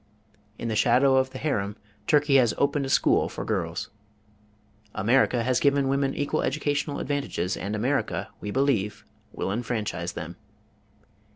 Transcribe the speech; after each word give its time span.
In 0.57 0.67
the 0.67 0.75
shadow 0.75 1.15
of 1.17 1.29
the 1.29 1.37
Harem 1.37 1.75
Turkey 2.07 2.37
has 2.37 2.55
opened 2.57 2.87
a 2.87 2.89
school 2.89 3.29
for 3.29 3.45
girls. 3.45 3.91
America 4.95 5.43
has 5.43 5.59
given 5.59 5.83
the 5.83 5.89
women 5.91 6.15
equal 6.15 6.41
educational 6.41 6.97
advantages, 6.97 7.55
and 7.55 7.75
America, 7.75 8.29
we 8.39 8.49
believe, 8.49 9.05
will 9.31 9.51
enfranchise 9.51 10.13
them. 10.13 10.37